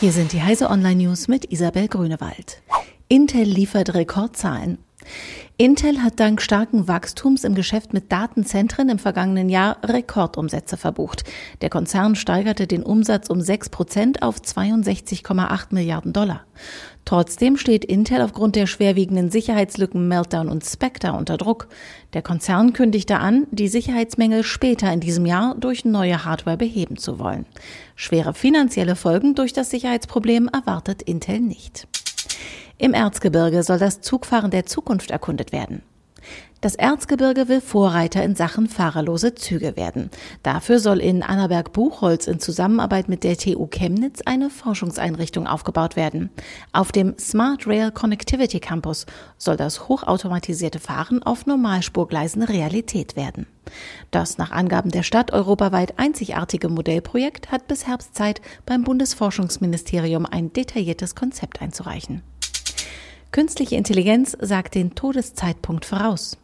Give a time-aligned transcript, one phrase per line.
[0.00, 2.62] Hier sind die Heise Online News mit Isabel Grünewald.
[3.08, 4.78] Intel liefert Rekordzahlen.
[5.60, 11.24] Intel hat dank starken Wachstums im Geschäft mit Datenzentren im vergangenen Jahr Rekordumsätze verbucht.
[11.62, 16.44] Der Konzern steigerte den Umsatz um 6 Prozent auf 62,8 Milliarden Dollar.
[17.04, 21.66] Trotzdem steht Intel aufgrund der schwerwiegenden Sicherheitslücken Meltdown und Spectre unter Druck.
[22.12, 27.18] Der Konzern kündigte an, die Sicherheitsmängel später in diesem Jahr durch neue Hardware beheben zu
[27.18, 27.46] wollen.
[27.96, 31.88] Schwere finanzielle Folgen durch das Sicherheitsproblem erwartet Intel nicht.
[32.80, 35.82] Im Erzgebirge soll das Zugfahren der Zukunft erkundet werden.
[36.60, 40.10] Das Erzgebirge will Vorreiter in Sachen fahrerlose Züge werden.
[40.42, 46.30] Dafür soll in Annaberg-Buchholz in Zusammenarbeit mit der TU Chemnitz eine Forschungseinrichtung aufgebaut werden.
[46.72, 49.06] Auf dem Smart Rail Connectivity Campus
[49.38, 53.46] soll das hochautomatisierte Fahren auf Normalspurgleisen Realität werden.
[54.10, 60.52] Das nach Angaben der Stadt europaweit einzigartige Modellprojekt hat bis Herbst Zeit, beim Bundesforschungsministerium ein
[60.52, 62.22] detailliertes Konzept einzureichen.
[63.30, 66.38] Künstliche Intelligenz sagt den Todeszeitpunkt voraus.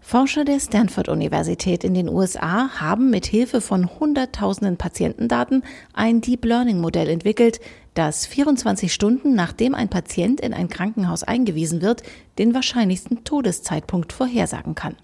[0.00, 7.08] Forscher der Stanford-Universität in den USA haben mit Hilfe von Hunderttausenden Patientendaten ein Deep Learning-Modell
[7.08, 7.60] entwickelt,
[7.94, 12.02] das 24 Stunden nachdem ein Patient in ein Krankenhaus eingewiesen wird,
[12.38, 14.96] den wahrscheinlichsten Todeszeitpunkt vorhersagen kann.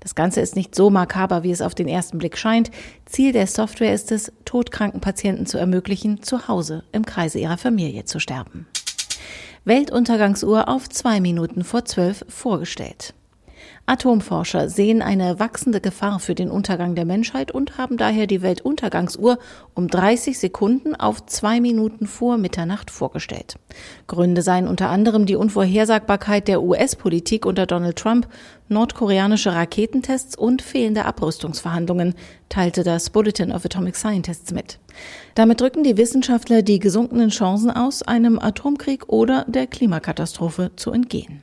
[0.00, 2.70] Das Ganze ist nicht so makaber, wie es auf den ersten Blick scheint.
[3.04, 8.04] Ziel der Software ist es, todkranken Patienten zu ermöglichen, zu Hause im Kreise ihrer Familie
[8.06, 8.66] zu sterben.
[9.64, 13.14] Weltuntergangsuhr auf zwei Minuten vor zwölf vorgestellt.
[13.86, 19.38] Atomforscher sehen eine wachsende Gefahr für den Untergang der Menschheit und haben daher die Weltuntergangsuhr
[19.74, 23.56] um 30 Sekunden auf zwei Minuten vor Mitternacht vorgestellt.
[24.06, 28.28] Gründe seien unter anderem die Unvorhersagbarkeit der US-Politik unter Donald Trump,
[28.68, 32.14] nordkoreanische Raketentests und fehlende Abrüstungsverhandlungen,
[32.48, 34.78] teilte das Bulletin of Atomic Scientists mit.
[35.34, 41.42] Damit drücken die Wissenschaftler die gesunkenen Chancen aus, einem Atomkrieg oder der Klimakatastrophe zu entgehen.